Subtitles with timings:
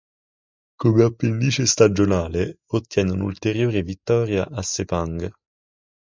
[0.77, 5.31] Come appendice stagionale, ottiene un'ulteriore vittoria a Sepang.